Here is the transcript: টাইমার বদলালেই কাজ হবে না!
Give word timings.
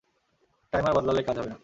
টাইমার 0.73 0.93
বদলালেই 0.97 1.25
কাজ 1.27 1.35
হবে 1.39 1.49
না! 1.49 1.55